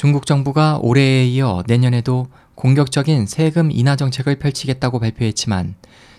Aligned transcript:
중국 0.00 0.24
정부가 0.24 0.78
올해에 0.80 1.26
이어 1.26 1.62
내년에도 1.66 2.28
공격적인 2.54 3.26
세금 3.26 3.70
인하 3.70 3.96
정책을 3.96 4.38
펼치겠다고 4.38 4.98
발표했지만 4.98 5.74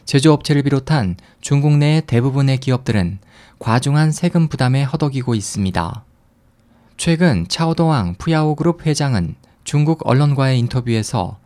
제조업체를 0.06 0.62
비롯한 0.62 1.16
중국 1.42 1.78
내 1.78 2.04
대부분의 2.06 2.60
기업들은 2.60 3.18
과중한 3.58 4.12
세금 4.12 4.50
부담에 4.50 4.84
허덕이고 4.84 5.34
있습니다. 5.34 6.04
최근 6.96 7.48
차오동왕 7.48 8.18
푸야오 8.20 8.54
그룹 8.54 8.86
회장은 8.86 9.34
중국 9.64 10.08
언론과의 10.08 10.60
인터뷰에서 10.60 11.40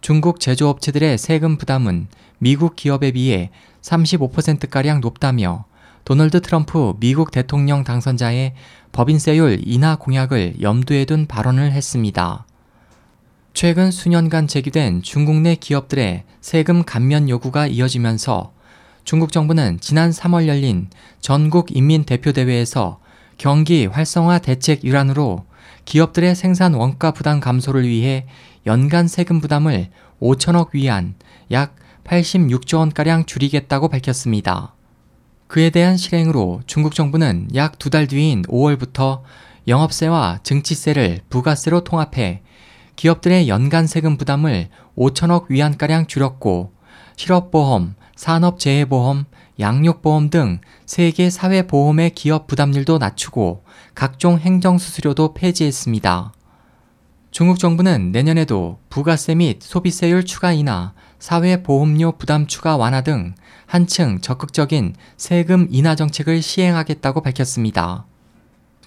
중국 0.00 0.40
제조업체들의 0.40 1.18
세금 1.18 1.58
부담은 1.58 2.06
미국 2.38 2.74
기업에 2.74 3.10
비해 3.10 3.50
35%가량 3.82 5.02
높다며 5.02 5.66
도널드 6.04 6.40
트럼프 6.42 6.94
미국 6.98 7.30
대통령 7.30 7.84
당선자의 7.84 8.54
법인세율 8.90 9.60
인하 9.64 9.94
공약을 9.94 10.60
염두에 10.60 11.04
둔 11.04 11.26
발언을 11.26 11.70
했습니다. 11.70 12.44
최근 13.54 13.92
수년간 13.92 14.48
제기된 14.48 15.02
중국 15.02 15.36
내 15.36 15.54
기업들의 15.54 16.24
세금 16.40 16.82
감면 16.84 17.28
요구가 17.28 17.68
이어지면서 17.68 18.52
중국 19.04 19.30
정부는 19.30 19.78
지난 19.80 20.10
3월 20.10 20.48
열린 20.48 20.88
전국 21.20 21.76
인민대표대회에서 21.76 22.98
경기 23.38 23.86
활성화 23.86 24.38
대책 24.38 24.84
일환으로 24.84 25.44
기업들의 25.84 26.34
생산 26.34 26.74
원가 26.74 27.12
부담 27.12 27.38
감소를 27.38 27.86
위해 27.86 28.26
연간 28.66 29.06
세금 29.06 29.40
부담을 29.40 29.90
5천억 30.20 30.70
위안 30.72 31.14
약 31.52 31.76
86조 32.04 32.78
원가량 32.78 33.26
줄이겠다고 33.26 33.88
밝혔습니다. 33.88 34.74
그에 35.52 35.68
대한 35.68 35.98
실행으로 35.98 36.62
중국 36.66 36.94
정부는 36.94 37.48
약 37.54 37.78
두 37.78 37.90
달 37.90 38.06
뒤인 38.06 38.40
5월부터 38.44 39.20
영업세와 39.68 40.38
증치세를 40.42 41.20
부가세로 41.28 41.84
통합해 41.84 42.40
기업들의 42.96 43.48
연간 43.48 43.86
세금 43.86 44.16
부담을 44.16 44.70
5천억 44.96 45.50
위안가량 45.50 46.06
줄였고 46.06 46.72
실업보험, 47.16 47.96
산업재해보험, 48.16 49.26
양육보험 49.60 50.30
등 50.30 50.60
세계 50.86 51.28
사회보험의 51.28 52.12
기업 52.14 52.46
부담률도 52.46 52.96
낮추고 52.96 53.64
각종 53.94 54.38
행정수수료도 54.38 55.34
폐지했습니다. 55.34 56.32
중국 57.32 57.58
정부는 57.58 58.12
내년에도 58.12 58.78
부가세 58.90 59.34
및 59.34 59.62
소비세율 59.62 60.26
추가 60.26 60.52
인하, 60.52 60.92
사회보험료 61.18 62.18
부담 62.18 62.46
추가 62.46 62.76
완화 62.76 63.00
등 63.00 63.34
한층 63.64 64.20
적극적인 64.20 64.94
세금 65.16 65.66
인하 65.70 65.94
정책을 65.94 66.42
시행하겠다고 66.42 67.22
밝혔습니다. 67.22 68.04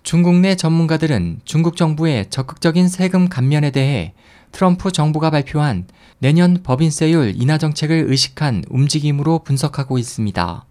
중국 0.03 0.35
내 0.35 0.53
전문가들은 0.53 1.41
중국 1.43 1.75
정부의 1.75 2.29
적극적인 2.29 2.87
세금 2.87 3.29
감면에 3.29 3.71
대해 3.71 4.13
트럼프 4.52 4.91
정부가 4.91 5.31
발표한 5.31 5.87
내년 6.19 6.61
법인세율 6.61 7.33
인하 7.35 7.57
정책을 7.57 8.05
의식한 8.09 8.65
움직임으로 8.69 9.39
분석하고 9.39 9.97
있습니다. 9.97 10.65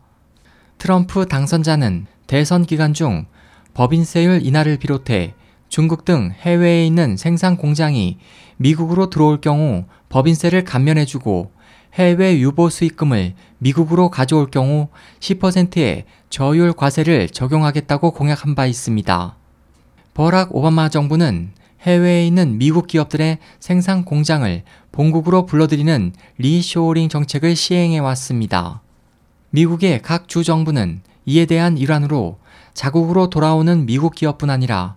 트럼프 0.79 1.27
당선자는 1.27 2.07
대선 2.29 2.67
기간 2.67 2.95
중 2.95 3.27
법인세율 3.75 4.47
인하를 4.47 4.79
비롯해 4.79 5.35
중국 5.75 6.05
등 6.05 6.33
해외에 6.41 6.87
있는 6.87 7.17
생산 7.17 7.57
공장이 7.57 8.19
미국으로 8.59 9.11
들어올 9.11 9.41
경우 9.41 9.87
법인세를 10.09 10.63
감면해주고 10.63 11.51
해외 11.95 12.39
유보 12.39 12.71
수익금을 12.71 13.35
미국으로 13.59 14.09
가져올 14.09 14.53
경우 14.53 14.87
10%의 15.19 16.05
저율 16.31 16.75
과세를 16.75 17.29
적용하겠다고 17.29 18.13
공약한 18.13 18.55
바 18.55 18.67
있습니다. 18.67 19.35
버락 20.15 20.55
오바마 20.55 20.91
정부는 20.91 21.51
해외에 21.81 22.25
있는 22.25 22.57
미국 22.57 22.87
기업들의 22.87 23.39
생산 23.59 24.05
공장을 24.05 24.63
본국으로 24.93 25.45
불러들이는 25.45 26.13
리쇼링 26.39 27.09
정책을 27.09 27.57
시행해 27.57 27.99
왔습니다. 27.99 28.81
미국의 29.51 30.03
각 30.03 30.29
주 30.29 30.45
정부는 30.45 31.01
이에 31.27 31.47
대한 31.47 31.77
일환으로 31.79 32.39
자국으로 32.75 33.29
돌아오는 33.29 33.87
미국 33.87 34.15
기업뿐 34.15 34.51
아니라 34.51 34.95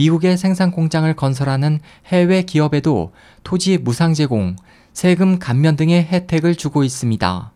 미국의 0.00 0.38
생산 0.38 0.70
공장을 0.70 1.12
건설하는 1.14 1.78
해외 2.06 2.40
기업에도 2.40 3.12
토지 3.44 3.76
무상 3.76 4.14
제공, 4.14 4.56
세금 4.94 5.38
감면 5.38 5.76
등의 5.76 6.04
혜택을 6.04 6.54
주고 6.54 6.84
있습니다. 6.84 7.52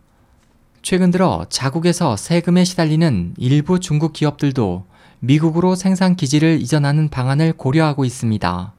최근 0.83 1.09
들어 1.09 1.47
자국에서 1.49 2.15
세금에 2.15 2.63
시달리는 2.63 3.33
일부 3.39 3.79
중국 3.79 4.13
기업들도 4.13 4.85
미국으로 5.21 5.73
생산 5.73 6.15
기지를 6.15 6.61
이전하는 6.61 7.09
방안을 7.09 7.53
고려하고 7.53 8.05
있습니다. 8.05 8.73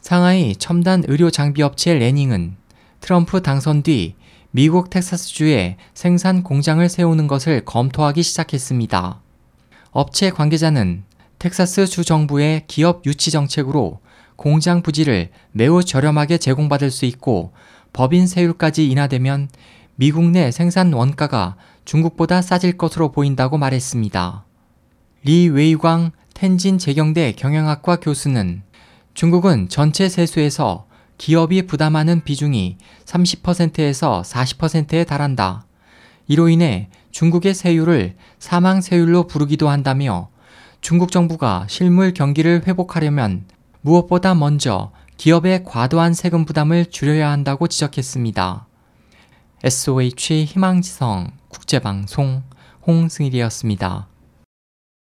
상하이 0.00 0.56
첨단 0.56 1.04
의료 1.06 1.30
장비 1.30 1.62
업체 1.62 1.94
레닝은 1.94 2.56
트럼프 2.98 3.42
당선 3.42 3.84
뒤 3.84 4.16
미국 4.50 4.90
텍사스주에 4.90 5.76
생산 5.94 6.42
공장을 6.42 6.88
세우는 6.88 7.28
것을 7.28 7.64
검토하기 7.64 8.24
시작했습니다. 8.24 9.20
업체 9.92 10.30
관계자는 10.30 11.04
텍사스 11.38 11.86
주 11.86 12.04
정부의 12.04 12.64
기업 12.66 13.06
유치 13.06 13.30
정책으로 13.30 14.00
공장 14.34 14.82
부지를 14.82 15.30
매우 15.52 15.84
저렴하게 15.84 16.38
제공받을 16.38 16.90
수 16.90 17.04
있고 17.04 17.52
법인 17.92 18.26
세율까지 18.26 18.88
인하되면 18.90 19.48
미국 19.94 20.24
내 20.30 20.50
생산 20.50 20.92
원가가 20.92 21.56
중국보다 21.84 22.42
싸질 22.42 22.76
것으로 22.76 23.12
보인다고 23.12 23.56
말했습니다. 23.56 24.44
리 25.24 25.48
웨이광 25.48 26.12
텐진 26.34 26.78
재경대 26.78 27.32
경영학과 27.32 27.96
교수는 27.96 28.62
중국은 29.14 29.68
전체 29.68 30.08
세수에서 30.08 30.86
기업이 31.18 31.66
부담하는 31.66 32.22
비중이 32.22 32.78
30%에서 33.04 34.22
40%에 34.24 35.04
달한다. 35.04 35.66
이로 36.28 36.48
인해 36.48 36.88
중국의 37.10 37.54
세율을 37.54 38.14
사망 38.38 38.80
세율로 38.80 39.26
부르기도 39.26 39.68
한다며 39.68 40.30
중국 40.80 41.10
정부가 41.10 41.66
실물 41.68 42.14
경기를 42.14 42.62
회복하려면 42.66 43.44
무엇보다 43.80 44.34
먼저 44.34 44.92
기업의 45.16 45.64
과도한 45.64 46.14
세금 46.14 46.44
부담을 46.44 46.86
줄여야 46.86 47.30
한다고 47.30 47.66
지적했습니다. 47.66 48.66
SOH 49.64 50.44
희망지성 50.44 51.32
국제방송 51.48 52.42
홍승일이었습니다. 52.86 54.06